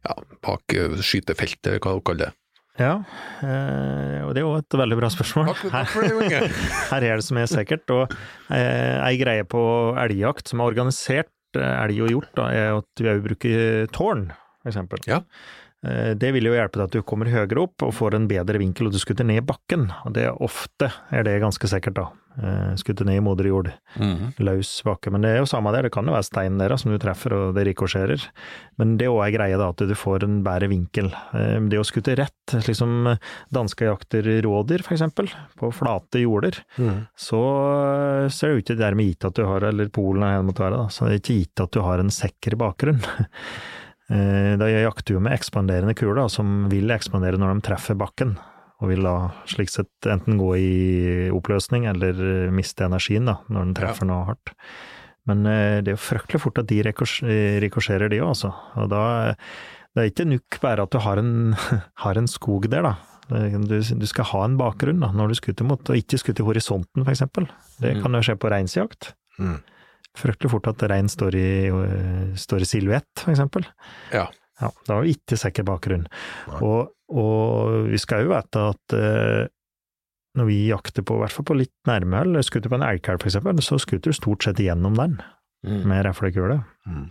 [0.08, 0.16] ja,
[0.46, 2.32] bak eh, skytefeltet, hva kaller det?
[2.74, 2.94] Ja,
[3.46, 5.52] eh, og det er jo et veldig bra spørsmål.
[6.24, 6.40] Inge.
[6.90, 7.86] Her er det som er sikkert.
[7.94, 8.14] Og
[8.50, 9.60] eh, ei greie på
[10.02, 14.26] elgjakt som er organisert eh, elg og hjort, da, er at vi òg bruker tårn,
[14.66, 15.04] eksempel.
[15.10, 15.22] Ja.
[15.84, 18.88] Det vil jo hjelpe deg at du kommer høyere opp og får en bedre vinkel,
[18.88, 19.90] og du skutter ned bakken.
[20.08, 22.06] Og det er ofte er det ganske sikkert, da.
[22.42, 24.34] Eh, Skutter ned i moder jord, Mhm.
[24.42, 25.10] løs bakke.
[25.12, 27.32] Men det er jo samme der, det kan jo være stein der som du treffer,
[27.32, 28.20] og det rikosjerer.
[28.76, 31.12] Men det er òg ei greie, da, at du får en bedre vinkel.
[31.32, 33.16] Eh, Det å skutte rett, slik som
[33.52, 37.06] danske jakter rådyr, eksempel, på flate jorder, Mm.
[37.16, 40.42] så eh, så er det ut til dermed gitt at du har, eller Polen er
[40.42, 43.00] det måtte være, da, så det er ikke gitt at du har en sikker bakgrunn.
[44.10, 48.34] Da jakter jo med ekspanderende kuler, som vil ekspandere når de treffer bakken,
[48.82, 49.14] og vil da
[49.50, 50.72] slik sett enten gå i
[51.34, 54.54] oppløsning eller eh, miste energien da, når den treffer noe hardt.
[55.30, 57.22] Men eh, det er jo fryktelig fort at de rikos-
[57.64, 58.52] rikosjerer, de òg, altså.
[58.82, 59.04] Og da
[59.94, 61.34] det er ikke nok bare at du har en,
[62.04, 62.94] har en skog der, da.
[63.30, 66.48] Du, du skal ha en bakgrunn da, når du skutter mot, og ikke skutte i
[66.48, 67.46] horisonten, eksempel.
[67.80, 69.14] Det kan jo skje på reinsjakt.
[69.38, 69.60] Mm.
[70.18, 73.64] Fryktelig fort at rein står i, øh, står i silhuett, eksempel.
[74.12, 74.26] Ja.
[74.60, 76.04] Ja, da har vi ikke sikker bakgrunn.
[76.60, 79.46] Og, og vi skal jo vite at eh,
[80.38, 83.22] når vi jakter på, i hvert fall på litt nærme, eller skutter på en elgkalv
[83.26, 85.20] eksempel, så skutter du stort sett gjennom den
[85.64, 85.86] Mm.
[85.88, 86.58] med reflekule.
[86.84, 87.04] Mm.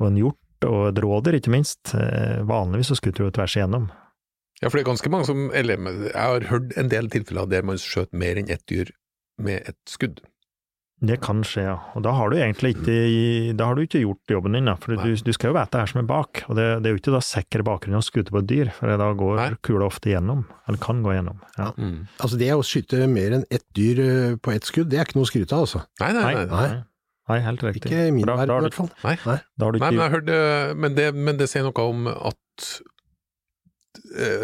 [0.00, 1.92] Og en hjort og et rådyr, ikke minst.
[1.94, 3.84] eh, Vanligvis så skutter du tvers igjennom.
[4.60, 7.62] Ja, for det er ganske mange som eller, Jeg har hørt en del tilfeller der
[7.62, 8.90] man skjøt mer enn ett dyr
[9.38, 10.18] med et skudd.
[11.02, 11.74] Det kan skje, ja.
[11.98, 12.94] Og da har du egentlig ikke,
[13.58, 14.76] da har du ikke gjort jobben din, da.
[14.78, 16.44] For du, du skal jo vite her som er bak.
[16.46, 18.92] Og det, det er jo ikke da sikker bakgrunn å skute på et dyr, for
[19.00, 19.48] da går Nei.
[19.66, 20.44] kula ofte gjennom.
[20.70, 21.42] Eller kan gå gjennom.
[21.58, 21.72] Ja.
[22.22, 25.18] Altså det å skyte mer enn ett dyr eh, på ett skudd, det er ikke
[25.18, 25.82] noe å skryte av, altså.
[26.04, 26.46] Nei, nei, nei.
[26.54, 26.70] nei.
[27.30, 27.90] Nei, helt riktig.
[27.90, 28.90] Ikke i min verden, i hvert fall.
[29.02, 29.16] Nei.
[29.78, 30.38] Men jeg hørte
[30.74, 32.88] Men det, men det sier noe om at eh,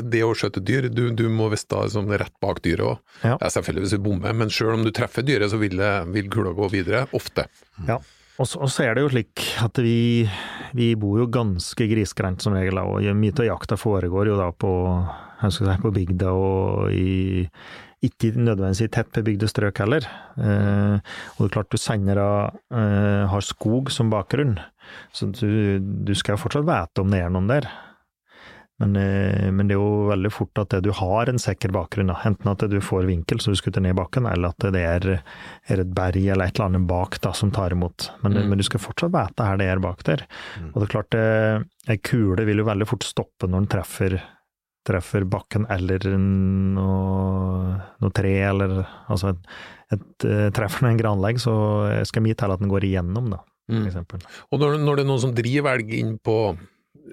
[0.05, 3.01] det å skjøte dyr, du, du må visst da liksom, rett bak dyret òg.
[3.23, 3.35] Ja.
[3.37, 6.31] Ja, selvfølgelig hvis du bommer, men selv om du treffer dyret, så vil, det, vil
[6.33, 7.07] kula gå videre.
[7.17, 7.49] Ofte.
[8.39, 10.29] Og så, og så er det jo slik at vi,
[10.79, 14.73] vi bor jo ganske grisgrendt som regel, og mye av jakta foregår jo da på,
[15.51, 17.51] si, på bygda og i
[18.07, 20.05] ikke nødvendigvis i tett bebygde strøk heller.
[20.39, 20.99] Eh,
[21.35, 24.55] og det er klart du sender eh, har skog som bakgrunn,
[25.11, 27.67] så du, du skal fortsatt vite om det er noen der.
[28.81, 32.13] Men, eh, men det er jo veldig fort at det du har en sikker bakgrunn,
[32.13, 32.15] da.
[32.29, 35.07] enten at du får vinkel så du skutter ned bakken, eller at det er,
[35.67, 38.11] er et berg eller et eller annet bak da, som tar imot.
[38.23, 38.49] Men, Mm.
[38.53, 40.23] men du skal fortsatt vite her det er bak der.
[40.71, 44.21] Og det er klart, eh, ei kule vil jo veldig fort stoppe når den treffer,
[44.87, 45.99] treffer bakken eller
[46.79, 48.79] noe, noe tre, eller
[49.11, 49.53] altså et,
[49.97, 51.55] et, eh, Treffer den en granlegg, så
[52.07, 53.87] skal mye til at den går igjennom, da, for Mm.
[53.91, 54.21] eksempel.
[54.53, 56.57] Og når, når det er noen som driver elg inn på,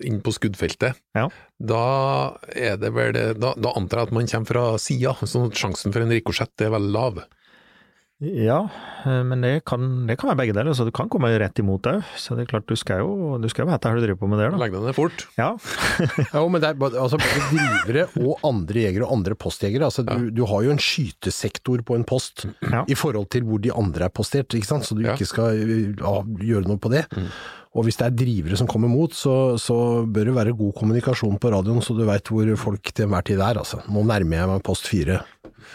[0.03, 1.29] inn på skuddfeltet, Ja.
[1.59, 5.55] da er det vel da, da antar jeg at man kommer fra sida, sånn at
[5.55, 7.23] sjansen for en rikosjett er veldig lav.
[8.23, 8.69] Ja,
[9.03, 11.81] eh, men det kan, det kan være begge deler, så du kan komme rett imot
[11.83, 14.19] det Så det er klart, du skal jo, du skal jo vite hva du driver
[14.21, 14.59] på med der, da.
[14.61, 15.25] Legg deg ned fort.
[15.35, 15.49] Ja,
[16.31, 19.89] Ja, men det er altså både drivere og andre jegere og andre postjegere.
[19.91, 22.85] Altså, du, du har jo en skytesektor på en post Ja.
[22.87, 24.87] i forhold til hvor de andre er postert, ikke sant?
[24.87, 25.17] så du Ja.
[25.19, 25.59] ikke skal
[25.99, 27.03] ja, gjøre noe på det.
[27.75, 31.39] Og hvis det er drivere som kommer mot, så, så bør det være god kommunikasjon
[31.43, 33.59] på radioen, så du veit hvor folk til enhver tid er.
[33.59, 33.81] Altså.
[33.91, 35.19] Nå nærmer jeg meg post fire.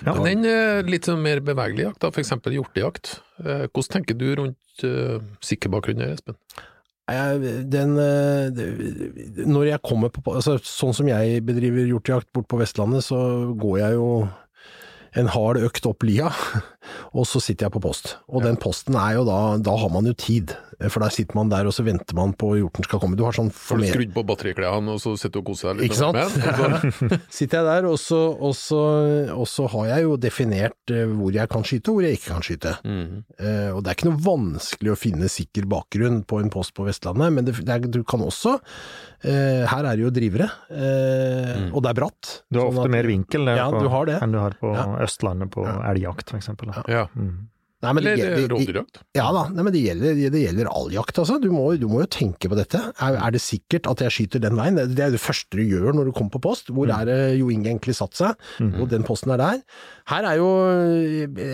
[0.07, 0.15] Ja.
[0.15, 2.33] Men den eh, litt sånn mer bevegelige jakt, da, f.eks.
[2.57, 3.15] hjortejakt.
[3.45, 6.39] Eh, Hvordan tenker du rundt uh, sikkerbakgrunnen her, Espen?
[7.11, 13.03] Den, eh, når jeg kommer på altså, Sånn som jeg bedriver hjortejakt bort på Vestlandet,
[13.03, 13.19] så
[13.59, 14.11] går jeg jo
[15.19, 16.31] en hard økt opp lia,
[17.19, 18.15] og så sitter jeg på post.
[18.31, 20.55] Og den posten er jo da Da har man jo tid,
[20.89, 23.17] for der sitter man der og så venter man på hjorten skal komme.
[23.19, 25.83] Du har sånn Har du skrudd på batteriklærne og så sitter du og koser deg
[25.83, 25.91] litt?
[25.91, 26.17] Ikke sant?
[26.17, 28.81] med så- sitter jeg der, og så, og, så,
[29.37, 32.33] og så har jeg jo definert eh, hvor jeg kan skyte, og hvor jeg ikke
[32.33, 32.73] kan skyte.
[32.85, 33.21] Mm.
[33.37, 36.87] Uh, og det er ikke noe vanskelig å finne sikker bakgrunn på en post på
[36.89, 41.69] Vestlandet, men det, det er, du kan også uh, Her er det jo drivere, eh,
[41.75, 42.31] og det er bratt.
[42.51, 44.19] Du har sånn ofte at- mer vinkel der Ja, på, du har det.
[44.23, 44.87] enn du har på Ja.
[45.05, 46.51] Østlandet på elgjakt, f.eks.
[46.89, 47.07] Ja.
[47.17, 47.49] Mm.
[47.81, 50.91] Nei, men det, Eller det, det, ja da, nei, men det gjelder, det gjelder all
[50.93, 51.39] jakt, altså.
[51.41, 52.77] Du må, du må jo tenke på dette.
[53.01, 54.77] Er, er det sikkert at jeg skyter den veien?
[54.77, 56.69] Det, er det første du gjør når du kommer på post.
[56.77, 58.45] Hvor er det Jo Inge egentlig satt seg?
[58.83, 59.63] Og den posten er der.
[60.13, 60.51] Her er jo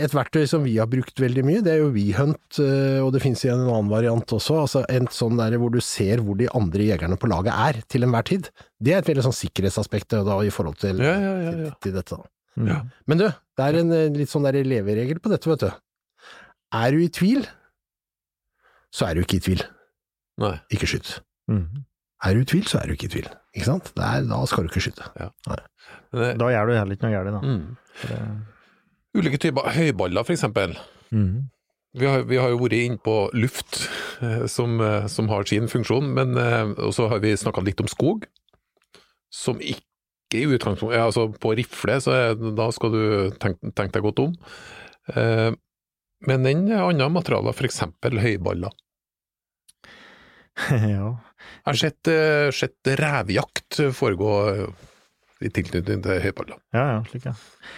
[0.03, 1.63] et verktøy som vi har brukt veldig mye.
[1.63, 4.59] Det er jo WeHunt, eh, og det finnes igjen en annen variant også.
[4.65, 8.07] Altså en sånn der hvor du ser hvor de andre jegerne på laget er til
[8.07, 8.51] enhver tid.
[8.83, 11.75] Det er et veldig sånn sikkerhetsaspekt da, i forhold til, Ja, ja, ja, ja.
[11.87, 12.19] til dette.
[12.19, 12.33] da.
[12.57, 12.69] Mm.
[12.73, 12.83] Ja.
[13.07, 15.71] Men du, det er en eh, litt sånn leveregel på dette, vet du.
[16.77, 17.47] Er du i tvil,
[18.93, 19.63] så er du ikke i tvil.
[20.43, 20.55] Nei.
[20.75, 21.15] Ikke skyt.
[21.51, 21.85] Mm.
[22.27, 23.29] Er du i tvil, så er du ikke i tvil.
[23.57, 23.91] Ikke sant?
[23.97, 25.07] Det er, da skal du ikke skyte.
[25.17, 27.41] Men det, Da gjør du heller ikke noe galt, da.
[27.41, 27.77] mm.
[28.03, 28.55] Det-
[29.17, 30.75] Ulike typer høyballer, for eksempel.
[31.11, 31.47] Mm.
[31.97, 33.79] Vi har, vi har jo vært inne på luft,
[34.21, 37.89] eh, som, eh, som har sin funksjon, men eh, så har vi snakka litt om
[37.89, 38.27] skog,
[39.33, 43.01] som ikke i utgangspunktet ja, altså På rifle, så er, da skal du
[43.41, 44.35] tenke, tenke deg godt om.
[45.15, 45.53] Eh,
[46.25, 47.83] men enn andre materialer, f.eks.
[48.23, 48.75] høyballer.
[50.97, 51.13] ja.
[51.13, 54.33] Jeg har sett, eh, sett revjakt foregå
[55.45, 56.59] i tilknytning til høyballer.
[56.73, 57.35] Ja, ja, slik ja.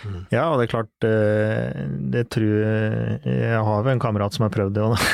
[0.06, 0.18] Mm.
[0.30, 1.80] Ja, og det er klart, eh,
[2.14, 5.08] det tror jeg Jeg har jo en kamerat som har prøvd det òg,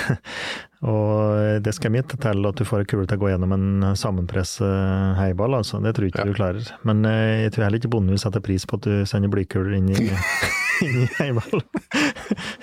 [0.85, 3.94] og det skal mitt til at du får ei kule til å gå gjennom en
[3.97, 5.81] sammenpress eh, heiball, altså.
[5.85, 6.29] Det tror jeg ikke Ja.
[6.29, 6.73] du klarer.
[6.85, 9.79] Men eh, jeg tror heller ikke bonden vil sette pris på at du sender blykuler
[9.79, 10.11] inn i,
[10.85, 11.64] inn i heiball.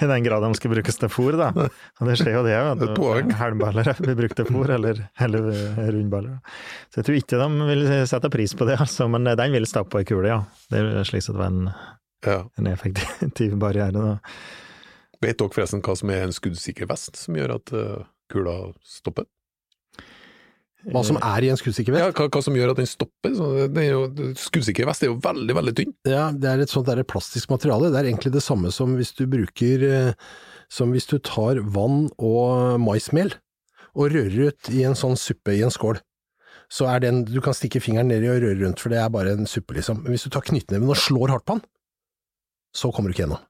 [0.02, 1.50] I den grad de skal brukes til fôr, da.
[2.02, 5.50] Og det skjer jo det, at Det er et blir brukt til fôr, eller, eller
[5.56, 6.38] eh, rundballer.
[6.94, 9.10] Så jeg tror ikke de vil sette pris på det, altså.
[9.10, 10.40] Men den vil stappe på ei kule, ja.
[10.70, 11.70] Det er slik sett en,
[12.26, 12.44] Ja.
[12.62, 14.18] en effektiv barriere, da.
[15.22, 18.56] Vet dere forresten hva som er en skuddsikker vest, som gjør at eh, kula
[18.88, 19.28] stopper?
[20.90, 22.02] Hva som er i en skuddsikker vest?
[22.02, 23.34] Ja, hva, hva som gjør at den stopper?
[23.38, 25.94] Så det er jo, skuddsikker vest er jo veldig, veldig tynn.
[26.10, 27.92] Ja, det er et sånt der plastisk materiale.
[27.94, 30.32] Det er egentlig det samme som hvis du bruker eh,
[30.72, 33.36] Som hvis du tar vann og maismel
[33.92, 36.00] og rører ut i en sånn suppe i en skål.
[36.72, 39.36] Så er den Du kan stikke fingeren nedi og røre rundt, for det er bare
[39.36, 40.06] en suppe, liksom.
[40.06, 41.66] Men hvis du tar knyttneven og slår hardt på den,
[42.72, 43.44] så kommer du ikke gjennom.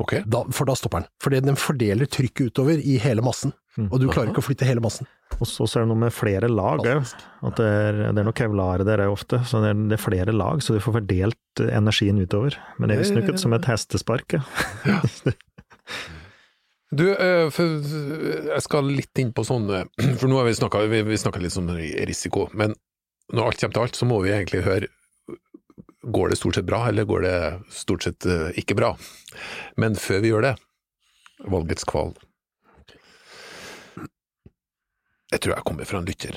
[0.00, 0.14] Ok.
[0.30, 1.10] Da, for da stopper den.
[1.22, 3.52] Fordi den fordeler trykket utover i hele massen.
[3.78, 3.86] Mm.
[3.88, 5.08] Og du klarer ikke å flytte hele massen.
[5.38, 7.12] Og så så er det noe med flere lag òg.
[7.48, 9.40] At det er, det er noe kevlar der òg ofte.
[9.48, 12.58] Så det er, det er flere lag, så du får fordelt energien utover.
[12.76, 14.36] Men det er visstnok som et hestespark.
[14.88, 15.00] Ja.
[16.92, 17.78] Du, eh, for,
[18.52, 19.86] jeg skal litt inn på sånn eh,
[20.20, 22.74] For nå har vi snakka vi, vi snakket litt om risiko, men
[23.32, 24.90] når alt kommer til alt, så må vi egentlig høre
[26.02, 27.36] Går det stort sett bra, eller går det
[27.72, 28.90] stort sett eh, ikke bra?
[29.80, 30.52] Men før vi gjør det,
[31.46, 32.10] valgets kval.
[35.32, 36.34] Jeg tror jeg kommer fra en lytter.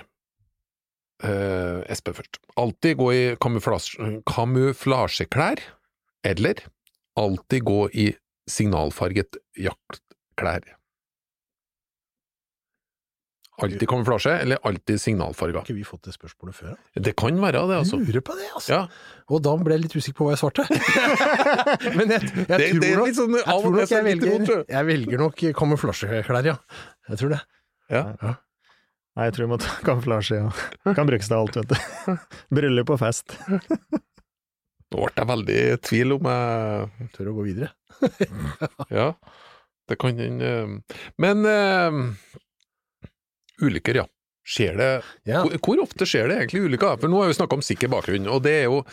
[1.23, 2.39] Uh, Espen først.
[2.59, 5.57] Alltid gå i kamuflasjeklær,
[6.27, 6.55] eller
[7.19, 8.09] alltid gå i
[8.51, 10.63] signalfarget jaktklær.
[13.63, 15.61] Alltid kamuflasje, eller alltid signalfarga.
[15.61, 16.73] Har ikke vi fått det spørsmålet før?
[16.75, 17.01] da?
[17.07, 17.95] Det kan være det, altså.
[18.01, 18.73] Jeg lurer på det, altså.
[18.73, 18.81] Ja,
[19.31, 20.65] Og da ble jeg litt usikker på hva jeg svarte.
[21.95, 24.43] Men jeg, jeg, Det- tror det nok, sånn jeg, tror nok jeg, velger,
[24.75, 26.57] jeg velger nok kamuflasjeklær, ja.
[27.07, 27.41] Jeg tror det.
[27.95, 28.03] Ja.
[28.19, 28.35] ja.
[29.15, 30.93] Nei, jeg tror vi må ta kamuflasje, ja.
[30.97, 32.15] Kan brukes til alt, vet du.
[32.57, 33.37] Bryllup og fest.
[33.47, 37.71] Nå ble jeg veldig i tvil om jeg Tør å gå videre.
[38.99, 39.13] Ja,
[39.87, 42.01] det kan den eh, Men uh,
[43.63, 44.05] ulykker, ja.
[44.45, 44.89] Skjer det
[45.25, 45.41] Ja.
[45.41, 46.99] hvor, hvor ofte skjer det egentlig ulykker?
[47.01, 48.83] For nå har vi snakka om sikker bakgrunn, og det er jo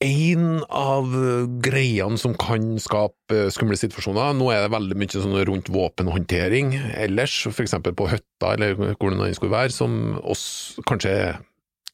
[0.00, 1.12] en av
[1.60, 4.32] greiene som kan skape skumle situasjoner.
[4.38, 7.76] Nå er det veldig mye sånn rundt våpenhåndtering ellers, f.eks.
[7.84, 10.46] på hytta eller hvor det skulle være, som oss
[10.88, 11.40] kanskje er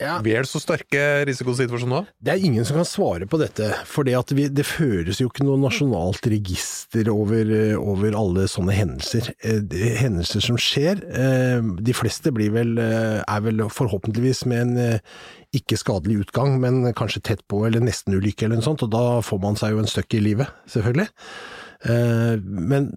[0.03, 0.19] Ja.
[0.25, 2.09] vel så sterke risikosituasjoner?
[2.21, 5.31] Det er ingen som kan svare på dette, for det, at vi, det føres jo
[5.31, 7.49] ikke noe nasjonalt register over,
[7.81, 9.33] over alle sånne hendelser.
[9.41, 9.63] Eh,
[9.97, 15.01] Hendelser som skjer, eh, de fleste blir vel, eh, er vel forhåpentligvis med en
[15.57, 19.41] ikke skadelig utgang, men kanskje tett på eller nesten-ulykke eller noe sånt, og da får
[19.41, 21.09] man seg jo en støkk i livet, selvfølgelig.
[21.87, 22.91] Men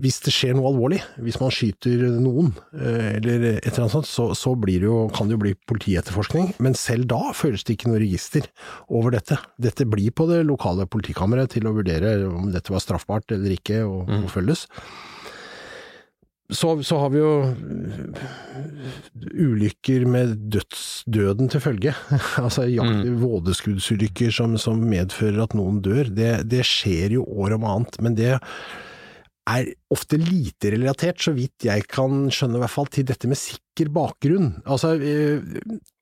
[0.00, 4.08] hvis det skjer noe alvorlig, hvis man skyter noen, eh, eller et eller annet sånt,
[4.10, 6.52] så, så blir det jo, kan det jo bli politietterforskning.
[6.62, 8.46] Men selv da føles det ikke noe register
[8.88, 9.38] over dette.
[9.62, 13.82] Dette blir på det lokale politikammeret til å vurdere om dette var straffbart eller ikke,
[13.86, 14.22] og Mm.
[14.28, 14.66] forfølges.
[16.46, 18.20] Så, så har vi jo øh,
[19.34, 21.94] ulykker med døds, døden til følge.
[22.44, 26.06] altså jakt, vådeskuddsulykker som, som medfører at noen dør.
[26.14, 28.36] Det, det skjer jo år om annet, men det
[29.46, 33.38] er ofte lite relatert, så vidt jeg kan skjønne i hvert fall, til dette med
[33.38, 34.56] sikker bakgrunn.
[34.66, 35.38] Altså, eh,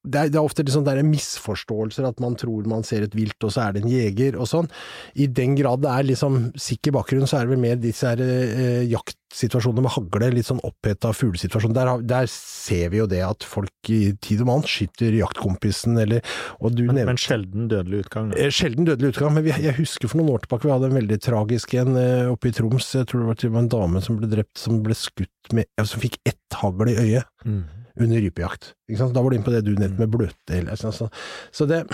[0.04, 3.38] det er, det er ofte liksom der misforståelser, at man tror man ser et vilt,
[3.44, 4.68] og så er det en jeger og sånn.
[5.16, 8.20] I den grad det er liksom sikker bakgrunn, så er det vel mer disse her,
[8.20, 11.74] eh, jaktsituasjonene med hagle, litt sånn oppheta fuglesituasjon.
[11.76, 16.20] Der, der ser vi jo det at folk i tid og mann skyter jaktkompisen, eller
[16.60, 18.32] Og du Men, nevnte men sjelden dødelig utgang.
[18.36, 20.98] Eh, Sjelden dødelig utgang, men vi, jeg husker for noen år tilbake vi hadde en
[21.00, 22.90] veldig tragisk en eh, oppe i Troms.
[23.00, 25.68] Jeg tror det var, det var en dame som ble drept, som ble skutt med
[25.84, 27.64] Som fikk ett hagl i øyet Mm.
[28.00, 28.72] Under rypejakt.
[28.90, 29.14] Ikke sant?
[29.14, 30.70] Da var du inne på det du nevnte med bløtdel.
[30.80, 31.08] Så,
[31.54, 31.84] så det,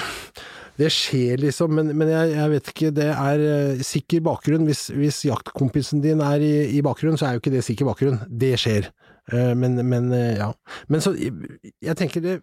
[0.81, 4.65] det skjer liksom, men, men jeg, jeg vet ikke, det er eh, sikker bakgrunn.
[4.69, 8.23] Hvis, hvis jaktkompisen din er i, i bakgrunn, så er jo ikke det sikker bakgrunn.
[8.31, 8.89] Det skjer.
[9.33, 10.53] Eh, Men, men eh, ja.
[10.89, 12.39] Men så, jeg, tenker det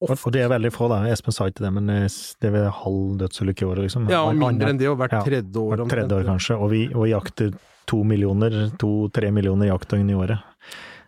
[0.00, 1.02] Og, og det er veldig få, da.
[1.10, 4.06] Espen sa ikke det, men det er halv dødsulykke i året, liksom.
[4.08, 5.82] Ja, og mindre enn det, og hvert tredje år.
[5.82, 6.56] Hvert tredje år, kanskje.
[6.56, 7.50] Og vi, og vi jakter
[7.90, 10.46] to millioner, to-tre millioner jaktdøgn i året.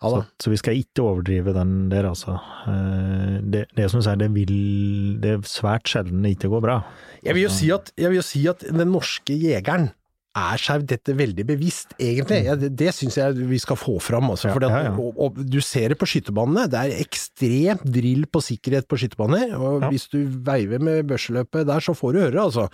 [0.03, 2.35] Så, så vi skal ikke overdrive den der, altså.
[2.67, 6.77] Eh, Det, det som sier, det vil Det er svært sjelden det ikke går bra.
[7.23, 9.91] Jeg vil jo si at, vil jo si at den norske jegeren
[10.35, 12.39] er seg dette veldig bevisst, egentlig.
[12.47, 14.31] Ja, det det syns jeg vi skal få fram.
[14.33, 14.93] Altså, Ja, fordi at, ja, ja.
[14.97, 16.63] Og, og du ser det på skytterbanene.
[16.73, 19.53] Det er ekstremt drill på sikkerhet på skytterbaner.
[19.59, 20.17] Og hvis du
[20.47, 22.65] veiver med børseløpet der, så får du høre, altså.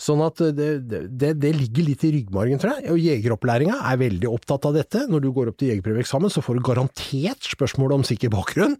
[0.00, 2.88] Sånn at det, det, det ligger litt i ryggmargen, tror jeg.
[2.94, 5.04] Og jegeropplæringa er veldig opptatt av dette.
[5.12, 8.78] Når du går opp til jegerprøveeksamen, så får du garantert spørsmål om sikker bakgrunn,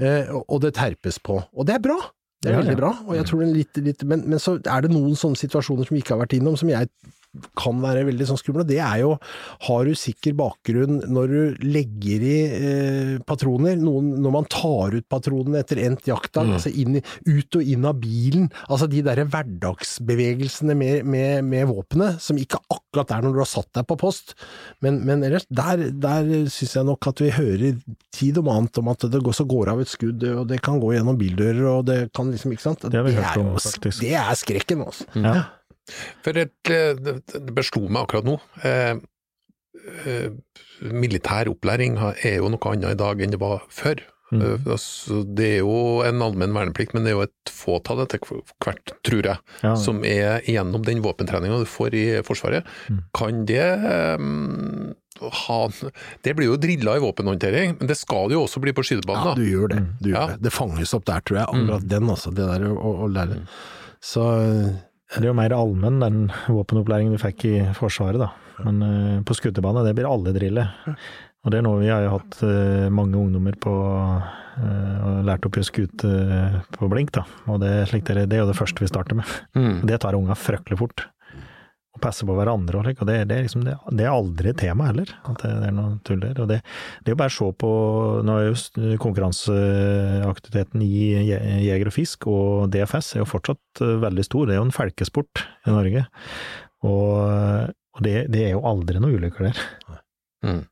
[0.00, 1.40] eh, og- det terpes på.
[1.58, 1.98] Og det er bra.
[2.42, 4.90] Det er veldig bra, og jeg tror det litt, litt men, men så er det
[4.90, 6.88] noen sånne situasjoner som vi ikke har vært innom, som jeg
[7.56, 8.64] kan være veldig sånn skumle.
[8.68, 9.14] Det er jo,
[9.68, 15.06] har du sikker bakgrunn når du legger i eh, patroner, noen, når man tar ut
[15.08, 20.76] patronene etter endt jaktdag, altså inn, ut og inn av bilen, altså de derre hverdagsbevegelsene
[20.76, 24.34] med, med, med våpenet, som ikke akkurat er når du har satt deg på post,
[24.84, 27.80] men, men ellers, der, der syns jeg nok at vi hører
[28.12, 30.80] tid om annet om at det går, så går av et skudd, og det kan
[30.82, 32.84] gå gjennom bildører, og det kan liksom, ikke sant?
[32.84, 33.56] Det det, er jo-
[34.04, 35.08] Det er skrekken, altså.
[35.16, 35.44] Ja.
[36.24, 38.38] For et, det det beslo meg akkurat nå.
[38.64, 38.94] Eh,
[40.06, 40.30] eh,
[40.92, 44.02] militær opplæring er jo noe annet i dag enn det var før.
[44.32, 44.40] Mm.
[44.46, 45.74] Eh, altså, det er jo
[46.08, 49.74] en allmenn verneplikt, men det er jo et fåtall etter hvert, tror jeg, Ja.
[49.76, 52.64] som er gjennom den våpentreninga du får i Forsvaret.
[52.88, 53.02] Mm.
[53.12, 53.66] Kan det
[55.22, 55.58] ha
[56.24, 59.34] Det blir jo drilla i våpenhåndtering, men det skal det jo også bli på Ja,
[59.36, 59.82] du gjør det.
[60.00, 60.26] Du gjør Ja.
[60.32, 60.42] det.
[60.42, 61.46] det fanges opp der, tror jeg.
[61.46, 62.34] Akkurat den, altså.
[62.34, 63.46] Det der å, å lære.
[64.00, 64.24] Så
[65.12, 68.30] Det er jo mer allmenn, den våpenopplæringen vi fikk i Forsvaret, da.
[68.64, 70.88] Men uh, på skuterbane, det blir alle drillet.
[71.42, 75.44] Og det er noe vi har jo hatt uh, mange ungdommer på uh, og lært
[75.48, 76.12] opp i å skute
[76.76, 77.26] på blink, da.
[77.50, 79.36] Og det, det, det er jo det første vi starter med.
[79.58, 79.82] Mm.
[79.88, 81.06] Det tar unga fryktelig fort.
[81.92, 83.02] Og passe på hverandre og slik.
[83.04, 85.68] Og det, det, er liksom, det, det er aldri et tema heller, at det, det
[85.68, 86.40] er noe tull der.
[86.40, 86.62] Og det,
[87.02, 87.72] det er jo bare å se på
[88.24, 91.04] Nå er jo konkurranseaktiviteten i
[91.66, 94.48] Jeger og Fisk og DFS er jo fortsatt eh, veldig stor.
[94.48, 96.06] Det er jo en felkesport i Norge.
[96.88, 97.12] Og,
[97.92, 99.64] og det, det er jo aldri noen ulykker der.
[100.48, 100.64] Mm.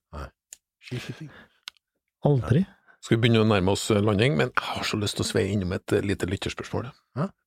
[0.89, 1.31] Skiskyting.
[2.27, 2.65] Aldri.
[3.01, 5.29] Skal vi begynne å nærme oss eh, landing, men jeg har så lyst til å
[5.31, 6.91] sveie innom et eh, lite lytterspørsmål.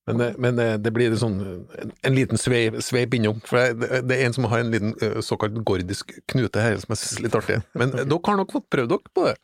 [0.04, 1.38] Men, det- men det, blir sånn,
[1.80, 5.20] en, en liten sveip, sveip innom, for det, er en som har en liten eh,
[5.24, 7.60] såkalt gordisk knute her, som jeg synes er litt artig.
[7.80, 9.36] Men eh, dere har nok fått prøvd dere på det.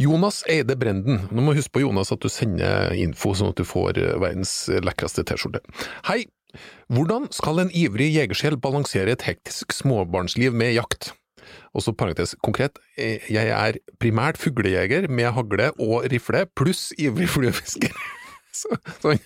[0.00, 1.26] Jonas Eide Brenden.
[1.34, 4.54] Nå må huske på Jonas at du sender info, sånn at du får eh, verdens
[4.86, 5.60] lekreste T-skjorte.
[6.08, 6.22] Hei!
[6.94, 11.10] Hvordan skal en ivrig jegersjel balansere et hektisk småbarnsliv med jakt?
[11.74, 17.28] Og så parentes konkret, eh, jeg er primært fuglejeger med hagle og rifle, pluss ivrig
[17.32, 17.94] fluefisker.
[18.54, 18.70] Så,
[19.02, 19.18] sånn.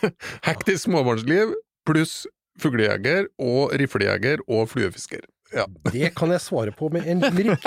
[0.48, 1.54] Hektisk småbarnsliv
[1.88, 2.26] pluss
[2.60, 5.24] fuglejeger og riflejeger og fluefisker.
[5.54, 5.64] Ja.
[5.94, 7.64] Det kan jeg svare på med en limerick.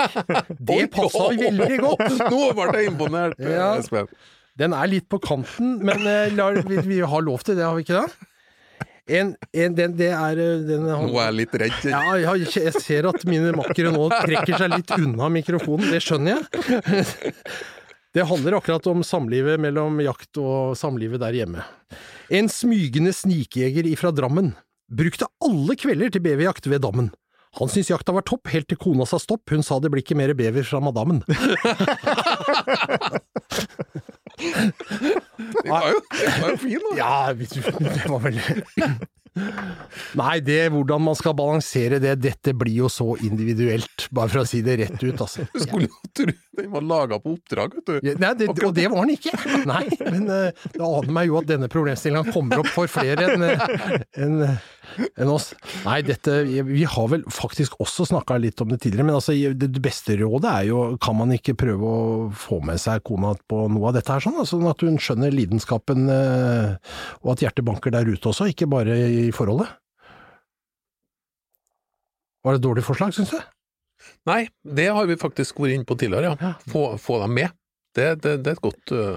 [0.58, 2.06] Det passa veldig godt!
[2.30, 3.72] Nå ble jeg imponert, Ja.
[4.60, 7.84] Den er litt på kanten, men eh, vi, vi har lov til det, har vi
[7.86, 8.26] ikke det?
[9.10, 11.80] En, en, den, det er den, han, Nå er jeg litt redd.
[11.90, 16.38] Ja, jeg, jeg ser at mine makkere nå trekker seg litt unna mikrofonen, det skjønner
[16.38, 16.46] jeg.
[18.10, 21.62] Det handler akkurat om samlivet mellom jakt og samlivet der hjemme.
[22.34, 24.50] En smygende snikjeger ifra Drammen
[24.90, 27.12] brukte alle kvelder til beverjakt ved dammen.
[27.58, 30.18] Han syntes jakta var topp, helt til kona sa stopp, hun sa det blir ikke
[30.18, 31.22] mer bever fra madammen.
[35.60, 36.92] Den var jo, den var jo fin, da.
[37.00, 38.38] Ja, det var vel
[40.18, 44.48] Nei, det hvordan man skal balansere det, dette blir jo så individuelt, bare for å
[44.48, 45.46] si det rett ut, altså.
[45.54, 48.08] Du skulle jo tro den var laga på oppdrag, vet du.
[48.08, 49.32] Ja, Nei, det, og det var den ikke!
[49.68, 53.44] Nei, men uh, det aner meg jo at denne problemstillingen kommer opp for flere enn
[53.46, 54.36] en, enn,
[55.14, 55.50] enn oss.
[55.86, 59.82] Nei, dette Vi har vel faktisk også snakka litt om det tidligere, men altså, det
[59.82, 63.90] beste rådet er jo kan man ikke prøve å få med seg kona på noe
[63.90, 68.08] av dette her, sånn, sånn at hun skjønner lidenskapen, eh, og at hjertet banker der
[68.10, 69.68] ute også, ikke bare i forholdet?
[72.44, 73.40] Var det et dårlig forslag, syns du?
[74.30, 76.54] Nei, det har vi faktisk vært inne på tidligere, ja.
[76.72, 77.52] Få, få dem med.
[77.96, 79.16] Det, det, det er et godt uh,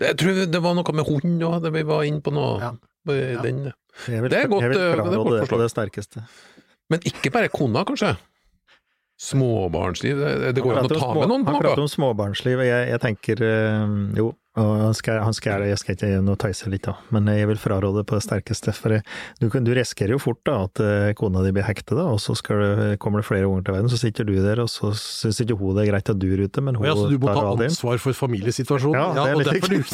[0.00, 2.54] det, Jeg tror det var noe med hund òg, vi var inne på noe.
[2.62, 2.72] Ja.
[3.04, 3.66] Den.
[4.08, 5.60] Vil, Det er godt, jeg vil eh, det er godt forslag.
[5.60, 6.22] det sterkeste.
[6.88, 8.14] Men ikke bare kona, kanskje?
[9.20, 11.90] Småbarnsliv, det, det går jo an å ta små- med noen på Han prater om
[11.92, 12.62] småbarnsliv.
[12.64, 16.84] Jeg, jeg tenker øh, Jo, han skal, han skal, jeg skal ikke nå tøyse litt,
[16.86, 18.70] da, men jeg vil fraråde på det sterkeste.
[18.76, 19.02] For jeg-
[19.40, 22.36] du, du risikerer jo fort da, at eh, kona di blir hektet, da, og så
[22.38, 23.90] det, kommer det flere unger til verden.
[23.90, 26.38] Så sitter du der, og så syns ikke hun det er greit at du er
[26.46, 28.94] ute, men hun Ja, så du må ta ansvar for familiesituasjonen?
[28.94, 29.82] Ja, det er og litt derfor du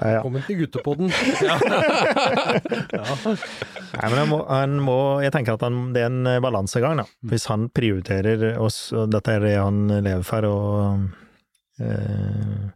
[0.00, 0.14] Ja, ja.
[0.22, 1.08] Velkommen til guttepodden.
[4.00, 7.00] Nei, men han må, han må, jeg tenker at han, det er en eh, balansegang,
[7.02, 7.06] da.
[7.30, 11.08] Hvis han prioriterer oss, og dette er det han lever for, og,
[11.80, 12.66] øh,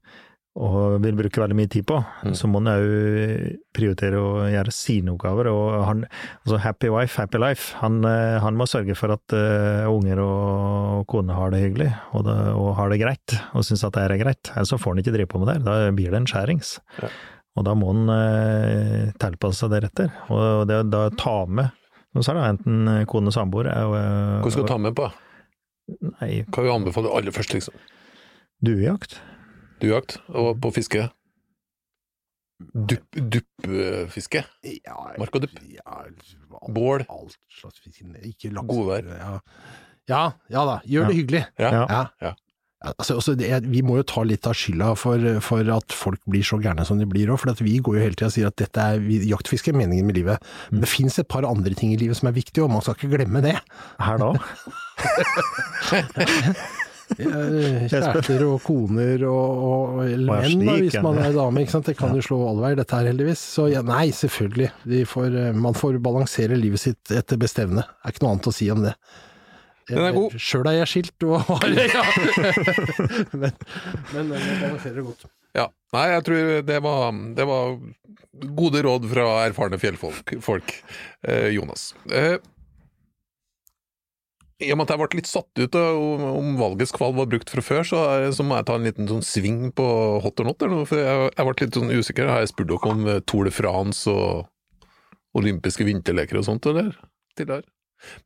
[0.55, 2.35] og vil bruke veldig mye tid på, Mm.
[2.39, 5.49] så må han òg prioritere å gjøre sine oppgaver.
[5.51, 6.05] Og han,
[6.47, 7.75] altså happy wife, happy life.
[7.81, 12.25] Han, eh, han må sørge for at eh, unger og kone har det hyggelig, og,
[12.29, 14.53] det, og har det greit, og syns at det er greit.
[14.55, 16.77] Ellers så får han ikke drive på med det, da blir det en skjærings.
[17.03, 17.09] Ja.
[17.55, 20.11] Og da må han eh, tilpasse seg deretter.
[20.35, 21.71] Og det, å ta med
[22.15, 25.09] som sa da, enten kone og samboer og, eh, Hva skal du ta med på?
[26.21, 27.75] Nei, Hva vil du anbefale aller først, liksom?
[28.65, 29.19] duejakt.
[29.83, 31.09] Duejakt og på fiske?
[32.75, 34.45] Dupp- Duppfiske?
[34.65, 35.59] Ja, Mark og dupp?
[35.69, 36.05] Ja,
[36.73, 37.03] Bål?
[37.11, 38.01] Alt slags fisk.
[38.25, 38.71] Ikke laks.
[38.71, 39.11] Godvær.
[39.19, 39.33] Ja.
[40.09, 40.23] ja,
[40.55, 40.77] ja da.
[40.87, 41.19] Gjør det Ja.
[41.19, 41.43] hyggelig.
[41.59, 42.35] Ja.
[42.85, 46.45] Altså, også det, vi må jo ta litt av skylda for, for at folk blir
[46.45, 47.41] så gærne som de blir òg.
[47.41, 50.07] For at vi går jo hele tida og sier at dette er jaktfiske er meningen
[50.09, 50.37] med livet.
[50.71, 52.99] Men det fins et par andre ting i livet som er viktige, og man skal
[52.99, 53.57] ikke glemme det.
[54.05, 54.31] Her da?
[57.15, 61.67] Kjærester og koner og, og menn, da, hvis man er dame.
[61.89, 63.45] Det kan jo slå alle veier, dette her heldigvis.
[63.57, 64.71] Så ja, nei, selvfølgelig.
[65.11, 67.85] Får, eh, man får balansere livet sitt etter beste evne.
[67.87, 68.95] Det er ikke noe annet å si om det.
[69.91, 70.35] Den er god.
[70.41, 71.65] Sjøl er jeg skilt og har
[71.97, 72.05] ja.
[73.41, 73.53] men,
[74.15, 75.27] men den balanserer godt.
[75.55, 75.69] Ja.
[75.95, 77.77] Nei, jeg tror det var, det var
[78.59, 80.73] gode råd fra erfarne fjellfolk, folk.
[81.29, 81.93] Eh, Jonas.
[82.11, 82.39] Eh,
[84.65, 87.51] I og med at jeg ble litt satt ut om, om valgets kval var brukt
[87.53, 89.87] fra før, så, er- så må jeg ta en liten sånn sving på
[90.25, 90.63] hot or not.
[90.71, 92.31] Noe, for jeg, jeg ble litt sånn usikker.
[92.33, 94.49] Har jeg spurt dere om eh, Tour de France og
[95.39, 96.95] olympiske vinterleker og sånt, eller?
[97.39, 97.67] Tidligere?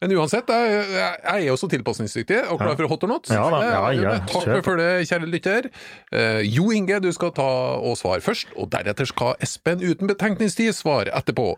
[0.03, 3.31] Men uansett, jeg, er også så tilpasningsdyktig og klar for hot or not.
[3.33, 4.63] Ja da, ja, ja, Takk kjør.
[4.67, 5.69] for det, kjære lytter.
[6.13, 10.75] Eh, jo Inge, du skal ta og svare først, og deretter skal Espen uten betenkningstid
[10.77, 11.51] svare etterpå.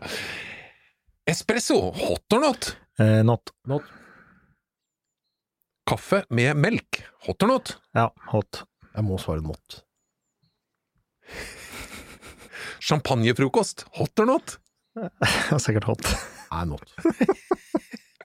[1.30, 2.72] Espresso, hot or not?
[3.00, 3.52] Eh, not.
[3.70, 3.86] Not.
[5.90, 7.76] Kaffe med melk, hot or not?
[7.96, 8.64] Ja, hot.
[8.94, 9.80] Jeg må svare not.
[12.80, 14.58] Champagnefrokost, hot or not?
[15.62, 16.06] Sikkert hot.
[16.50, 16.94] Nei, not.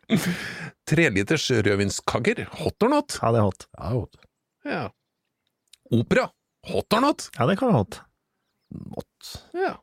[0.90, 3.18] Treliters rødvinskagger, hot or not?
[3.22, 3.68] Ja, det er hot.
[3.78, 4.20] Ja, hot.
[4.66, 4.84] Ja.
[5.94, 6.28] Opera,
[6.72, 7.30] hot or not?
[7.38, 8.00] Ja, det kan være hot.
[8.96, 9.34] Not.
[9.58, 9.74] Ja.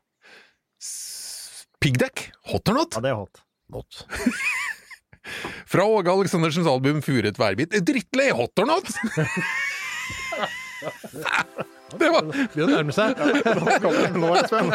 [1.83, 2.95] Piggdekk, hot or not?
[2.95, 3.43] Ja, det er hot.
[3.73, 4.03] Not.
[5.71, 8.91] Fra Åge Aleksandersens album Furet værbit, drittlei, hot or not?
[11.93, 13.19] Det var Begynner å nærme seg.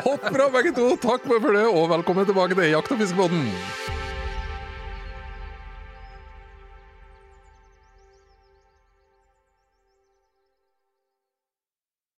[0.06, 0.86] hopp fra begge to.
[1.02, 3.42] Takk for det, og velkommen tilbake til Jakt- og fiskebåten.